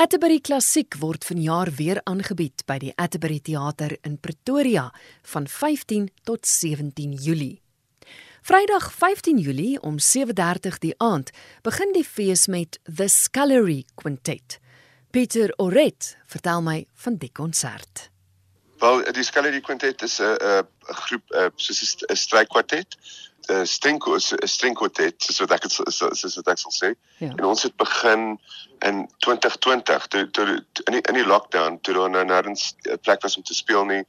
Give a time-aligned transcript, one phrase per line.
[0.00, 4.86] Atterbury Klassiek word vanjaar weer aangebied by die Atterbury Theater in Pretoria
[5.28, 7.60] van 15 tot 17 Julie.
[8.40, 14.56] Vrydag 15 Julie om 7:30 die aand begin die fees met The Scullery Quintet.
[15.10, 18.08] Pieter Oret vertel my van die konsert.
[18.78, 20.66] Wel, die Scullery Quintet is 'n 'n
[21.04, 22.96] groep soos 'n strykwartet
[23.64, 26.94] strenko is 'n strenkotet soos wat ek het soos wat ek sal sê.
[27.18, 27.32] Ja.
[27.36, 28.40] En ons het begin
[28.78, 33.22] in 2020 toe toe in die in die lockdown toe daar nou nêrens 'n plek
[33.22, 34.04] was om te speel nie.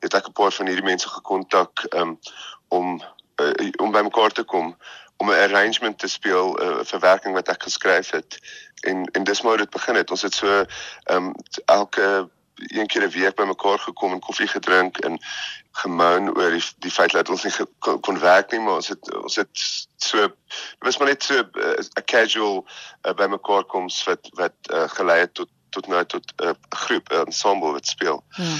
[0.00, 2.18] Het ek 'n paar van hierdie mense gekontak um,
[2.68, 3.02] om
[3.40, 4.76] uh, om by mekaar te kom
[5.16, 8.38] om 'n arrangement te speel 'n uh, verwerking wat ek geskryf het
[8.80, 10.10] en en dis maar hoe dit begin het.
[10.10, 10.46] Ons het so
[11.04, 12.28] ehm um, elke
[12.66, 15.18] een keer 'n week bymekaar gekom en koffie gedrink en
[15.72, 19.14] gemoun oor die die feit dat ons nie kon, kon werk nie maar ons het
[19.14, 19.64] ons het
[19.96, 22.66] so dit was maar net so eh, 'n uh, casual
[23.02, 27.08] uh, bymekaar koms wat wat uh, gelei het tot tot nou tot 'n uh, groep
[27.10, 28.24] 'n ensemble wat speel.
[28.36, 28.56] Ja.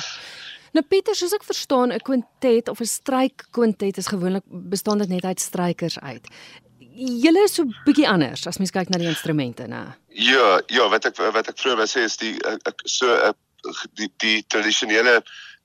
[0.73, 5.24] Nou Pieter, soos ek verstaan, 'n kwintet of 'n strykkwintet is gewoonlik bestaan dit net
[5.24, 6.29] uit strykers uit.
[6.95, 9.96] Julle is so bietjie anders as mens kyk na die instrumente, né?
[10.09, 12.37] Ja, ja, wat ek wat ek vroeër wou sê is die
[12.84, 13.34] so 'n
[13.99, 15.23] die die tradisionele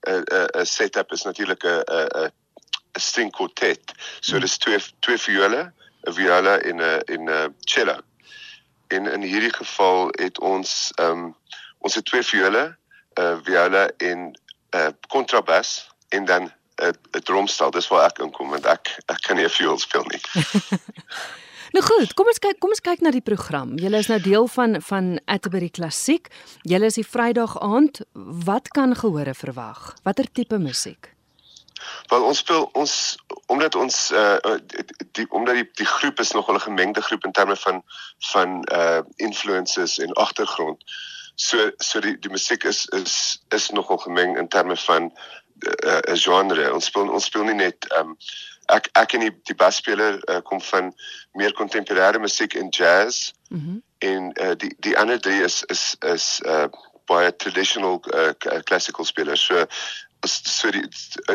[0.08, 2.32] uh, uh, setup is natuurlik 'n 'n
[2.98, 3.94] 'n string quartet.
[4.20, 4.42] So hmm.
[4.42, 5.72] dis twee twee viole,
[6.08, 7.98] 'n viola en 'n en 'n cello.
[8.88, 11.36] En in hierdie geval het ons ehm um,
[11.78, 12.78] ons het twee viole,
[13.20, 14.40] 'n viola en
[14.72, 17.72] 'n kontrabas en dan 'n 'n drumstel.
[17.72, 20.22] Dis waar ek inkom want ek ek kan nie 'n viool speel nie.
[21.76, 23.76] Nou goed, kom ons kyk kom ons kyk na die program.
[23.82, 26.30] Julle is nou deel van van Atterbury Klassiek.
[26.64, 28.02] Julle is die Vrydag aand.
[28.48, 29.94] Wat kan gehore verwag?
[30.08, 31.12] Watter tipe musiek?
[32.08, 32.94] Wel ons speel ons
[33.52, 34.56] omdat ons uh
[35.12, 37.84] die omdat die die groep is nogal 'n gemengde groep in terme van
[38.32, 40.84] van uh influences en agtergrond.
[41.36, 45.12] So so die die musiek is is is nogal gemeng in terme van 'n
[45.88, 46.74] uh, genre.
[46.74, 48.18] Ons speel ons speel nie net um
[48.74, 50.92] ek ek en die die basspeler uh, kom van
[51.40, 53.32] meer kontemporêre musiek en jazz.
[53.50, 53.60] Mhm.
[53.60, 56.68] Mm en uh, die die ander drie is is is uh
[57.08, 58.34] baie traditional uh,
[58.64, 59.42] classical spelers.
[59.46, 59.66] So
[60.26, 60.84] so die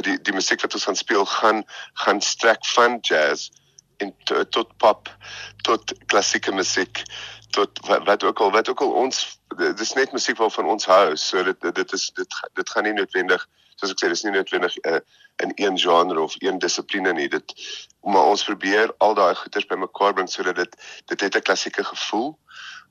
[0.00, 1.64] die die musiek wat ons gaan speel gaan
[2.04, 3.48] gaan strek van jazz
[3.96, 4.14] en
[4.50, 5.08] tot pop
[5.62, 7.02] tot klassieke musiek
[7.50, 9.38] tot wat, wat ook al wat ook al ons
[9.76, 11.16] dis net musiek waarvan ons hou.
[11.16, 14.76] So dit dit is dit dit gaan nie noodwendig soos ek sê dis nie noodwendig
[14.76, 15.00] 'n uh,
[15.42, 17.28] in een genre of een dissipline nie.
[17.28, 17.54] Dit
[18.02, 22.38] maar ons probeer al daai goeters bymekaar bring sodat dit dit het 'n klassieke gevoel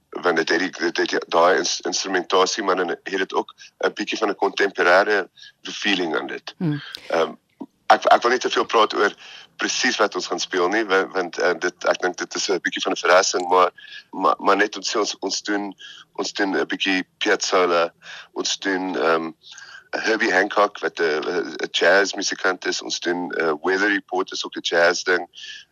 [0.09, 3.53] want dit het dit het daai instrumentasie maar dan het dit ook
[3.85, 5.29] 'n bietjie van 'n kontemporêre
[5.61, 6.55] feeling aan dit.
[6.57, 6.81] Hmm.
[7.07, 7.39] Ehm um,
[7.87, 9.15] ek ek wil nie te veel praat oor
[9.61, 12.61] presies wat ons gaan speel nie want, want uh, dit ek dink dit is 'n
[12.65, 13.71] bietjie van 'n verrassing maar
[14.11, 15.73] maar, maar net ons ons ons doen
[16.13, 17.91] ons doen 'n bietjie piazzolla
[18.33, 19.35] ons doen ehm um,
[19.91, 22.81] Herbie Hancock wat 'n jazz musikant is.
[22.81, 25.27] Ons doen 'n uh, weather report is ook 'n jazz ding.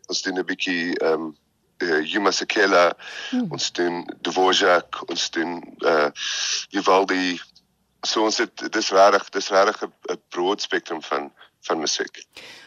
[0.06, 1.38] Ons doen 'n bietjie ehm um,
[1.78, 2.94] uh, Yuma Sekela.
[3.30, 3.52] Hmm.
[3.52, 6.10] Ons doen Dvorak, ons doen uh
[6.70, 7.40] Vivaldi.
[8.02, 11.32] So ons het dis regtig dis regtig 'n broad spektrum van
[11.62, 12.24] van musiek.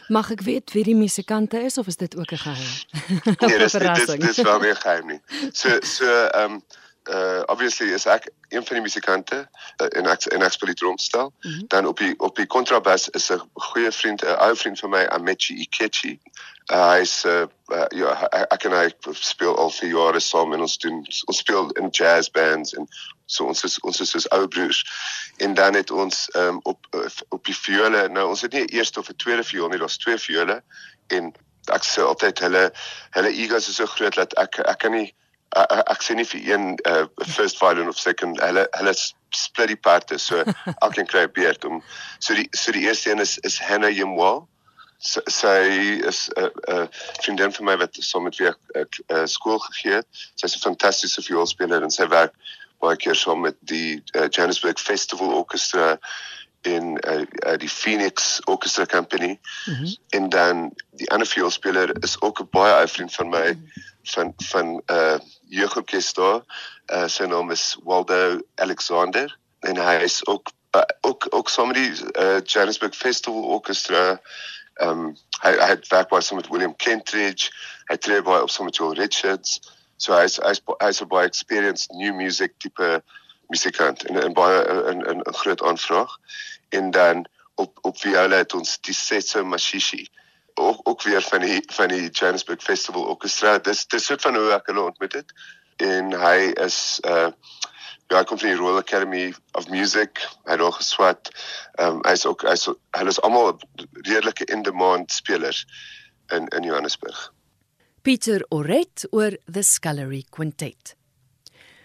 [0.07, 2.73] Mag ek weet wie die musikante is of is dit ook 'n geheim?
[3.39, 3.71] nee, dis
[4.05, 5.21] dis dis wel nie geheim nie.
[5.51, 6.63] So so ehm um,
[7.09, 9.49] uh obviously is ek een van die musikante
[9.81, 11.33] uh, en ek en ek speel die drumstel.
[11.41, 11.67] Mm -hmm.
[11.67, 15.05] Dan op die op die kontrabas is 'n goeie vriend, 'n ou vriend van my,
[15.05, 16.19] Amechi Ikechi.
[16.71, 20.77] Uh, hy's uh, uh ja, ek en hy speel al vir jare saam en ons
[20.77, 22.87] doen ons speel in jazz bands en
[23.25, 24.85] so ons is ons is soos ou broers.
[25.37, 26.79] En dan het ons um op
[27.29, 29.97] op die viole, nou ons het nie 'n eerste of 'n tweede viool nie, daar's
[29.97, 30.63] twee viole
[31.07, 31.33] en
[31.71, 32.63] ek sê altyd hulle
[33.15, 35.13] hulle egos is so groot dat ek ek kan nie
[35.55, 37.05] uh, ek sien nie vir een uh,
[37.35, 38.93] first violin of second hulle hulle
[39.33, 40.43] split die parte so
[40.85, 41.83] elkeen kry 'n beurt om
[42.19, 44.33] so die so die eerste een is is Hannah Yimwa
[45.03, 45.51] sy so,
[46.07, 46.87] is 'n uh, uh,
[47.21, 50.07] vriendin van my wat saam met wie ek uh, skool gegee het.
[50.35, 52.33] Sy's 'n fantastiese vioolspeler en sy werk
[52.79, 55.97] baie keer saam met die uh, Johannesburg Festival Orchestra
[56.67, 59.95] in uh, uh, die Phoenix Orchestra Company mm -hmm.
[60.09, 63.91] en dan die ander vioolspeler is ook 'n baie ou vriend van my mm -hmm
[64.03, 65.17] van van uh
[65.47, 66.43] jeugorkester.
[66.87, 71.75] Uh sy naam is Waldo Alexander en hy is ook uh, ook ook saam met
[71.75, 74.21] die uh Johannesburg Festival Orchestra.
[74.81, 77.51] Um hy hy het werk baie saam met William Kentridge.
[77.87, 79.59] Hy tree baie op saam met Joel Richards.
[79.97, 83.03] So hy's hy's hy's 'n baie experienced new music tipe
[83.53, 84.59] musikant en en baie
[84.93, 86.17] 'n 'n groot aanvraag.
[86.69, 90.07] En dan op op viola het ons die Setso Mashishi
[90.53, 93.57] ook ook weer van die van die Johannesburg Festival Orchestra.
[93.57, 95.33] Dis dis soort van hoe ek hulle ontmoet het
[95.77, 97.29] en hy is uh
[98.11, 100.21] ja, hy kom van die Royal Academy of Music.
[100.45, 101.31] Hy het al geswat.
[101.79, 103.55] Ehm um, hy's ook hy's hulle is almal
[104.05, 105.65] redelike in-demand spelers
[106.35, 107.31] in in Johannesburg.
[108.01, 110.95] Pieter Oret oor The Scullery Quintet.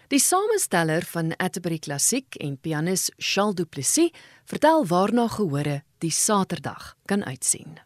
[0.08, 4.14] Die samesteller van Atterbury Klassiek en pianis Charles Duplessis
[4.48, 7.76] vertel waarna gehore die Saterdag kan uitsien.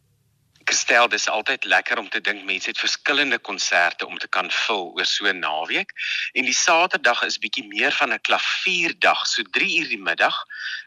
[0.71, 4.93] Gestel dis altyd lekker om te dink mense het verskillende konserte om te kan vul
[4.95, 5.91] oor so 'n naweek
[6.39, 10.39] en die Saterdag is bietjie meer van 'n klavierdag so 3 uur die middag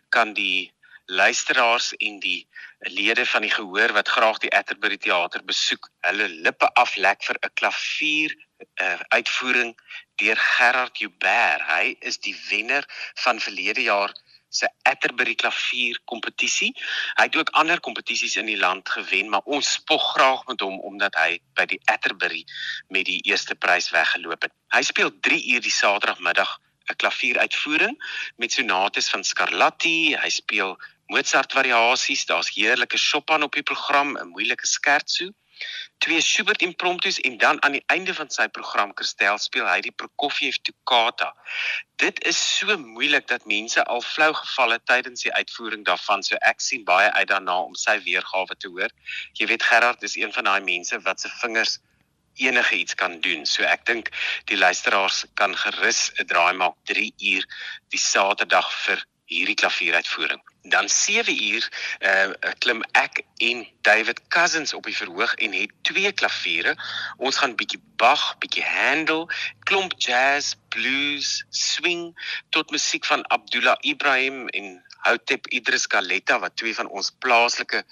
[0.09, 0.71] kan die
[1.05, 2.47] luisteraars en die
[2.79, 7.53] lede van die gehoor wat graag die Atterbury teater besoek hulle lippe aflek vir 'n
[7.53, 8.44] klavier
[8.81, 9.73] uh, uitvoering
[10.21, 12.85] deur Gerard Joubert hy is die wenner
[13.23, 14.13] van verlede jaar
[14.55, 16.71] se Atterbury klavier kompetisie.
[17.19, 20.79] Hy het ook ander kompetisies in die land gewen, maar ons spog graag met hom
[20.87, 22.45] omdat hy by die Atterbury
[22.87, 24.53] met die eerste prys weggeloop het.
[24.71, 27.95] Hy speel 3 uur die Saterdagmiddag 'n klavieruitvoering
[28.37, 30.15] met sonates van Scarlatti.
[30.15, 30.77] Hy speel
[31.11, 32.25] Mozart variasies.
[32.25, 35.33] Daar's heerlike Chopin op die program, 'n moeilike scherzo
[35.97, 39.93] twee Schubert impromptus en dan aan die einde van sy program Kristel speel hy die
[39.95, 41.31] Prokofiev toccata.
[42.01, 46.23] Dit is so moeilik dat mense al flou geval het tydens die uitvoering daarvan.
[46.23, 48.93] So ek sien baie uit daarna om sy weergawe te hoor.
[49.33, 51.79] Jy weet Gerard is een van daai mense wat se vingers
[52.35, 53.45] enige iets kan doen.
[53.45, 54.11] So ek dink
[54.51, 57.45] die luisteraars kan gerus 'n draai maak 3 uur
[57.89, 60.41] die Saterdag vir hierdie klavieruitvoering.
[60.65, 61.69] Dan 7 uur
[62.01, 66.75] uh klim ek en David Cousins op die verhoog en het twee klaviere.
[67.17, 69.29] Ons gaan bietjie Bach, bietjie Handel,
[69.63, 72.11] klomp jazz, blues, swing
[72.49, 77.83] tot musiek van Abdullah Ibrahim en Houtep Idris Kaletta wat twee van ons plaaslike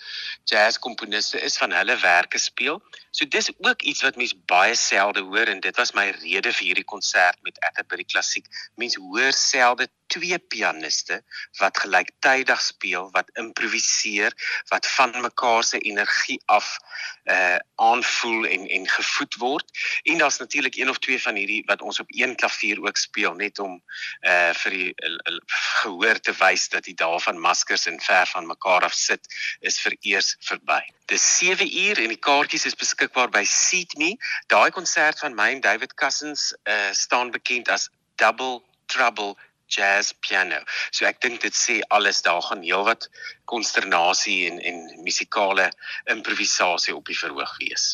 [0.49, 2.79] jazzkomponiste is van hulle werke speel.
[3.13, 6.71] So dis ook iets wat mense baie selde hoor en dit was my rede vir
[6.71, 8.49] hierdie konsert met Atterbury Klassiek.
[8.81, 11.21] Mense hoor selde twee pianiste
[11.57, 14.33] wat gelyktydig speel, wat improviseer,
[14.69, 16.77] wat van mekaar se energie af
[17.25, 19.65] uh aanvoel en en gevoed word.
[20.03, 23.33] En daar's natuurlik een of twee van hierdie wat ons op een klavier ook speel
[23.33, 23.81] net om
[24.21, 25.37] uh vir die uh,
[25.81, 29.27] gehoor te wys dat die dae van maskers en ver van mekaar af sit
[29.59, 30.81] is vereers verby.
[31.05, 34.13] Dis 7 uur en die kaartjies is beskikbaar by Seatme.
[34.47, 39.35] Daai konsert van my en David Cousins uh staan bekend as Double Trouble
[39.75, 40.61] jazz piano.
[40.91, 43.09] So ek dink dit sê alles daar gaan heelwat
[43.49, 45.71] konsternasie en en musikale
[46.11, 47.93] improvisasie op die verhoog wees.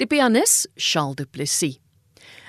[0.00, 1.78] Die pianis Charles Duplessis.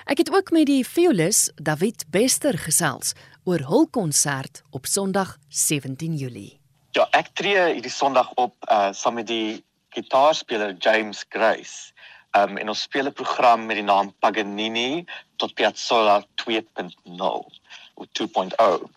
[0.04, 3.12] Ek het ook met die violis David Bester gesels
[3.46, 6.58] oor hul konsert op Sondag 17 Julie.
[6.96, 9.62] Ja, ek tree hierdie Sondag op uh saam met die
[9.94, 11.92] gitaarspeler James Grace.
[12.36, 15.04] Um en ons speel 'n program met die naam Paganini
[15.36, 17.61] tot Piazzolla 2.0
[17.94, 18.90] of 2.0.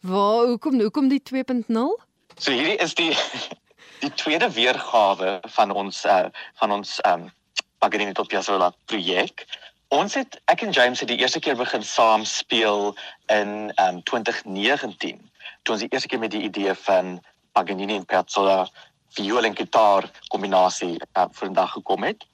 [0.00, 1.66] Waar hoekom hoekom die 2.0?
[2.38, 3.16] So hierdie is die
[4.04, 6.28] die tweede weergawe van ons uh
[6.60, 7.30] van ons um
[7.78, 9.46] Paganini tot Piazzolla projek.
[9.94, 12.94] Ons het ek en James het die eerste keer begin saam speel
[13.26, 15.18] in um 2019.
[15.62, 17.18] Toe ons die eerste keer met die idee van
[17.52, 18.68] Paganini en Piazzolla
[19.16, 22.26] viool en gitaar kombinasie uh, vandag gekom het.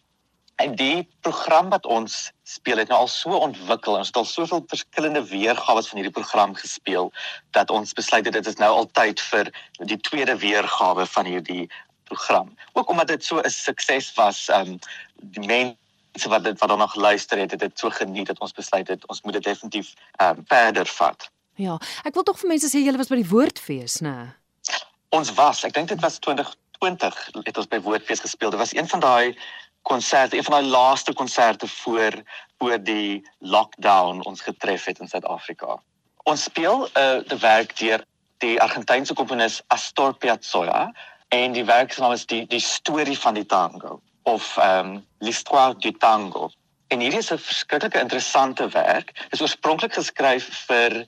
[0.62, 3.96] En die program wat ons speel het nou al so ontwikkel.
[3.98, 7.10] Ons het al soveel verskillende weergawe van hierdie program gespeel
[7.50, 9.50] dat ons besluit het dit is nou al tyd vir
[9.82, 11.66] die tweede weergawe van hierdie
[12.04, 12.54] program.
[12.72, 14.78] Ook omdat dit so 'n sukses was, ehm um,
[15.14, 18.52] die mense wat dit wat dan nog luister het, het dit so geniet dat ons
[18.52, 21.30] besluit het ons moet dit definitief ehm um, verder vat.
[21.54, 24.34] Ja, ek wil tog vir mense sê julle was by die woordfees, né?
[25.08, 28.50] Ons was, ek dink dit was 2020 het ons by woordfees gespeel.
[28.50, 29.38] Dit was een van daai
[29.84, 32.22] konserte, een van daai laaste konserte voor
[32.58, 35.78] voor die lockdown ons getref het in Suid-Afrika.
[36.24, 38.04] Ons speel 'n uh, die werk deur
[38.38, 40.92] die Argentynse komponis Astor Piazzolla
[41.28, 45.06] en die werk se naam is die die storie van die tango of ehm um,
[45.18, 46.50] l'histoire du tango.
[46.88, 49.12] En hierdie is 'n verskriklike interessante werk.
[49.14, 51.06] Dit is oorspronklik geskryf vir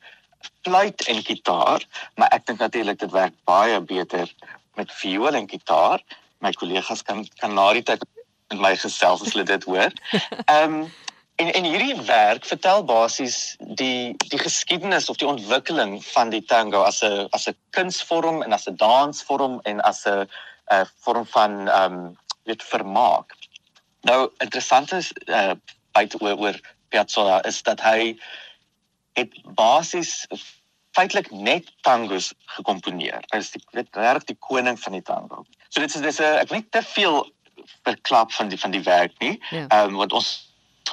[0.62, 4.32] fluit en gitaar, maar ek dink natuurlik dit werk baie beter
[4.74, 6.02] met viool en gitaar.
[6.38, 8.04] My kollegas kan kan na die tyd
[8.48, 9.92] met my gesels as hulle dit hoor.
[10.44, 10.94] Ehm um,
[11.36, 16.80] en en hierdie werk vertel basies die die geskiedenis of die ontwikkeling van die tango
[16.82, 20.28] as 'n as 'n kunsvorm en as 'n dansvorm en as 'n 'n
[20.72, 23.34] uh, vorm van ehm um, weet vermaak.
[24.00, 25.52] Nou interessant is uh
[25.92, 28.18] byte oor oor Piazzolla is dat hy
[29.12, 30.26] het basies
[30.96, 33.24] feitelik net tangos gekomponeer.
[33.32, 35.44] Hy is die regtig die koning van die tango.
[35.68, 37.26] So dit is dis 'n ek weet te veel
[37.82, 39.38] verklap van die van die werk nie.
[39.50, 39.66] Ja.
[39.66, 39.84] Ehm ja.
[39.84, 40.34] um, want ons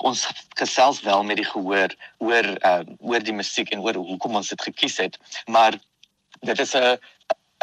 [0.01, 0.27] ons
[0.57, 4.61] gesels wel met die gehoor oor uh, oor die musiek en oor hoekom ons dit
[4.61, 5.77] gekies het maar
[6.41, 6.97] dit is 'n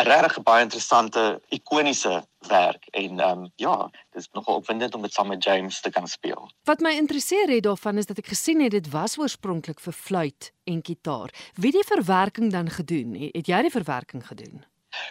[0.01, 5.03] 'n regtig baie interessante ikoniese werk en ehm um, ja, dit is nogal opwindend om
[5.03, 6.51] dit saam met James te kan speel.
[6.65, 10.53] Wat my interesseer het daarvan is dat ek gesien het dit was oorspronklik vir fluit
[10.65, 11.35] en gitaar.
[11.55, 13.15] Wie die verwerking dan gedoen?
[13.33, 14.65] Het jy die verwerking gedoen?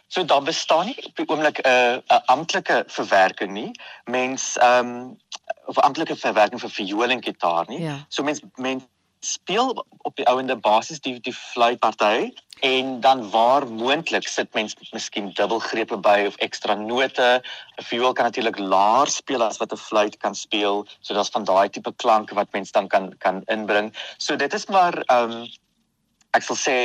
[0.09, 3.71] So daar bestaan nie op die oomblik 'n uh, 'n amptelike verwerking nie.
[4.05, 5.17] Mens ehm um,
[5.65, 7.81] of amptelike verwerking vir viool en gitaar nie.
[7.81, 8.05] Ja.
[8.09, 8.83] So mens mens
[9.19, 15.31] speel op die ouende basis die die fluitparty en dan waar moontlik sit mens miskien
[15.33, 17.41] dubbelgrepe by of ekstra note.
[17.77, 21.43] 'n Viool kan natuurlik laer speel as wat 'n fluit kan speel, so daar's van
[21.43, 23.93] daai tipe klanke wat mens dan kan kan inbring.
[24.17, 25.47] So dit is maar ehm um,
[26.31, 26.77] ek sal sê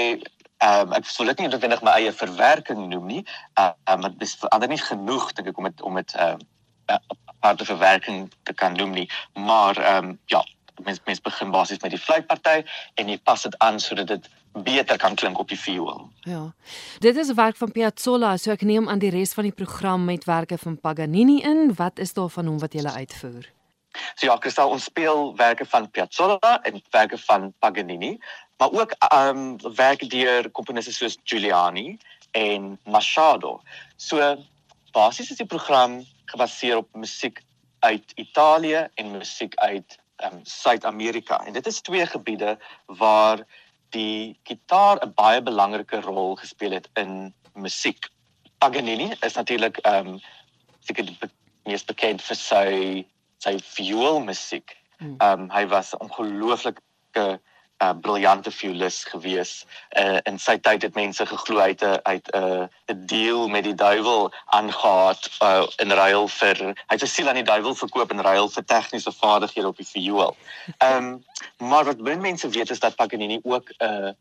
[0.58, 3.22] ehm um, ek sou dit nie noodwendig my eie verwerking noem nie.
[3.58, 6.44] Uh, uh maar dit is ander nie genoeg dink ek om dit om dit ehm
[6.88, 6.98] uh,
[7.44, 9.08] harde verwerking te kan noem nie.
[9.34, 10.44] Maar ehm um, ja,
[10.82, 12.62] mens mens begin basies met die fluitparty
[12.94, 16.10] en jy pas dit aan sodat dit beter kan klink op die viool.
[16.20, 16.52] Ja.
[16.98, 20.04] Dit is 'n werk van Piazzolla, so ek neem aan die res van die program
[20.04, 21.74] met werke van Paganini in.
[21.74, 23.52] Wat is daar van hom wat jy uitvoer?
[24.14, 28.18] So ja, Christel, ons speel werke van Piazzolla en werke van Paganini,
[28.56, 31.98] maar ook ehm um, werke deur komponiste soos Giuliani
[32.30, 33.60] en Machado.
[33.96, 34.36] So
[34.92, 37.42] basies is die program gebaseer op musiek
[37.78, 41.44] uit Italië en musiek uit ehm um, Suid-Amerika.
[41.46, 43.46] En dit is twee gebiede waar
[43.90, 48.08] die gitaar 'n baie belangrike rol gespeel het in musiek.
[48.58, 50.20] Paganini is natuurlik ehm um,
[50.80, 51.30] seker die be
[51.64, 52.68] mees bekend vir sy
[53.38, 54.76] sy vioolmusiek.
[54.98, 55.14] Hmm.
[55.18, 56.80] Ehm um, hy was 'n ongelooflike
[57.84, 59.52] uh, briljante violis gewees.
[59.98, 63.64] Uh, in sy tyd het mense geglo hy het 'n 'n uh, 'n deal met
[63.64, 68.12] die duiwel aangegaan uh, in ruil vir hy het sy siel aan die duiwel verkoop
[68.12, 70.36] in ruil vir tegniese vaardighede op die viool.
[70.78, 71.24] Ehm um,
[71.70, 74.12] maar wat min mense weet is dat Paganini ook 'n uh,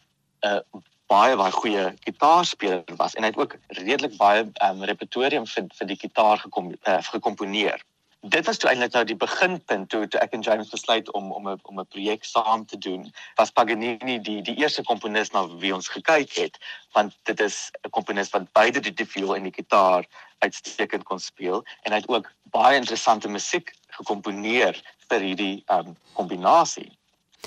[0.44, 5.46] 'n uh, baie baie goeie gitaarspeler was en hy het ook redelik baie um, repertorium
[5.48, 7.84] vir vir die gitaar gekom uh, gekomponeer
[8.24, 11.50] dit was toe eintlik nou die beginpunt toe toe ek en James besluit om om
[11.50, 13.12] 'n om 'n projek saam te doen.
[13.36, 16.58] Was Paganini die die eerste komponis na wie ons gekyk het,
[16.94, 20.06] want dit is 'n komponis wat beide die, die viool en die gitaar
[20.40, 26.92] uitstekend kon speel en hy het ook baie interessante musiek gekomponeer vir hierdie um kombinasie.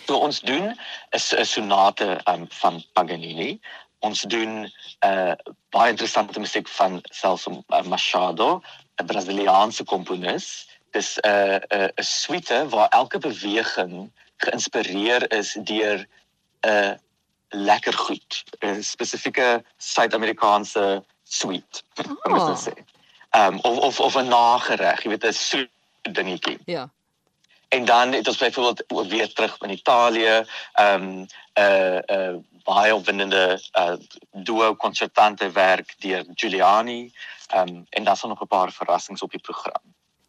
[0.04, 0.76] So ons doen
[1.12, 3.60] 'n sonate um van Paganini.
[3.98, 4.72] Ons doen
[5.06, 5.32] uh,
[5.70, 8.62] baie interessante musiek van selfs uh, Machado
[9.00, 10.68] 'n Brasiliaanse komponis.
[10.90, 16.92] Dis 'n uh, 'n uh, 'n suite waar elke beweging geïnspireer is deur 'n uh,
[17.48, 21.82] lekker goed, 'n spesifieke Suid-Amerikaanse suite.
[22.22, 22.74] Kom ons sê.
[23.30, 25.70] Ehm of of of 'n nagereg, jy weet 'n soet
[26.02, 26.58] dingetjie.
[26.64, 26.90] Ja.
[27.68, 32.36] En dan het ons byvoorbeeld weer terug in Italië, ehm um, 'n uh, 'n uh,
[32.64, 33.92] baie opwindende uh,
[34.32, 37.12] duo konsertante werk deur Giuliani.
[37.54, 39.82] Um, en daar's nog 'n paar verrassings op die program.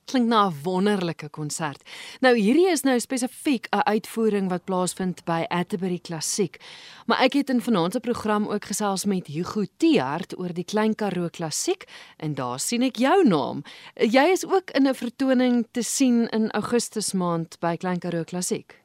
[0.07, 1.81] Klink na 'n wonderlike konsert.
[2.21, 6.59] Nou hierdie is nou spesifiek 'n uitvoering wat plaasvind by Atterbury Klassiek.
[7.05, 10.95] Maar ek het in vanaand se program ook gesels met Hugo Tiart oor die Klein
[10.95, 11.83] Karoo Klassiek
[12.17, 13.63] en daar sien ek jou naam.
[13.95, 18.79] Jy is ook in 'n vertoning te sien in Augustus maand by Klein Karoo Klassiek.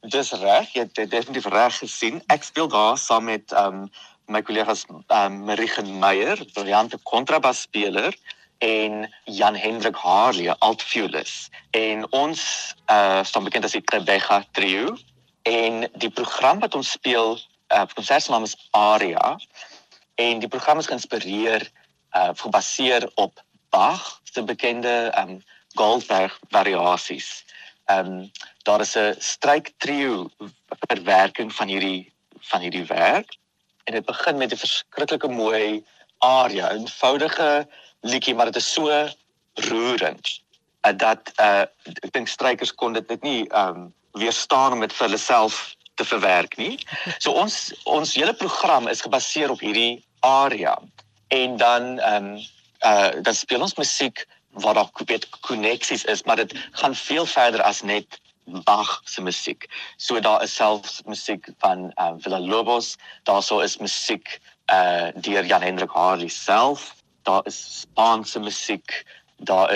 [0.00, 2.22] Dis reg, jy het definitief reg gesien.
[2.26, 3.90] Ek speel daar saam met um
[4.26, 8.14] my kollegas um Marigen Meyer, briljante kontrabasspeler
[8.58, 11.48] en Jan Hendrik Harley, altviolis.
[11.70, 14.96] En ons uh staan bekend as die Trebega trio
[15.42, 17.38] en die program wat ons speel,
[17.74, 19.36] uh konsert se naam is Aria
[20.14, 21.68] en die program is geïnspireer
[22.16, 25.38] uh gebaseer op Bach se bekende um
[25.78, 27.44] Goldberg variasies.
[27.86, 28.30] Um
[28.62, 30.30] daar is 'n stryk trio
[30.88, 33.36] verwerking van hierdie van hierdie werk
[33.84, 35.84] en dit begin met 'n verskriklike mooi
[36.18, 37.68] aria, eenvoudige
[38.00, 39.08] liedjie maar dit is so
[39.68, 40.40] roerend
[40.86, 41.64] uh, dat uh
[42.04, 43.88] ek dink strykers kon dit net nie um
[44.18, 46.78] weerstaan om dit vir hulle self te verwerk nie.
[47.22, 50.78] So ons ons hele program is gebaseer op hierdie aria
[51.34, 52.30] en dan um
[52.86, 54.26] uh dan speel ons musiek
[54.58, 58.20] wat daar weet koneksies is, maar dit gaan veel verder as net
[58.64, 59.68] Bach se musiek.
[59.96, 64.40] So daar is selfs musiek van uh, Villa Lobos, daarso is musiek
[64.72, 66.94] uh deur Jan Hendrik Harley self,
[67.28, 68.96] daar is Spaanse musiek,
[69.48, 69.72] daar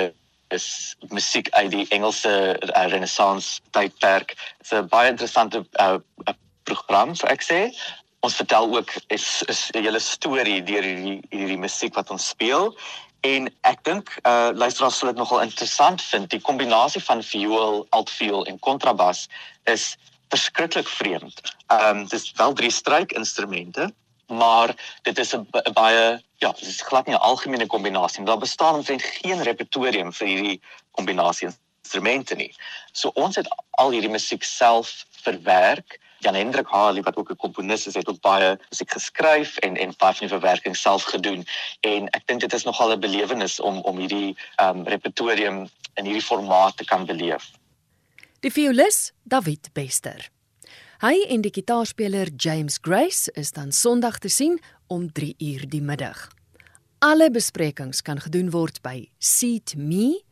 [0.53, 0.67] is
[1.13, 4.35] musiek uit die Engelse uh, Renaissance tydperk.
[4.59, 5.99] Dit's 'n baie interessante uh,
[6.69, 7.61] program, so ek sê.
[8.27, 12.73] Ons vertel ook is is 'n hele storie deur hierdie hierdie musiek wat ons speel
[13.23, 16.31] En ek dink uh luisteraars sal dit nogal interessant vind.
[16.31, 19.29] Die kombinasie van viool, altviool en kontrabas
[19.71, 19.93] is
[20.35, 21.43] verskriklik vreemd.
[21.71, 23.93] Ehm um, dis wel drie strykinstrumente,
[24.27, 28.25] maar dit is 'n baie ja, dit is glad nie 'n algemene kombinasie.
[28.25, 30.61] Daar bestaan omtrent geen repertorium vir hierdie
[30.91, 31.49] kombinasie
[31.83, 32.55] instrumente nie.
[32.93, 37.87] So ons het al hierdie musiek self verwerk Jan Hendrik Harley wat ook 'n komponis
[37.87, 41.47] is, het ook baie musiek geskryf en en baie van die verwerking self gedoen.
[41.81, 46.05] En ek dink dit is nogal 'n belewenis om om hierdie ehm um, repertorium in
[46.05, 47.51] hierdie formaat te kan beleef.
[48.41, 50.31] Die violis David Bester.
[51.03, 55.83] Hy en die gitaarspeler James Grace is dan Sondag te sien om 3 uur die
[55.83, 56.31] middag.
[57.03, 60.23] Alle besprekings kan gedoen word by seatme.co.za.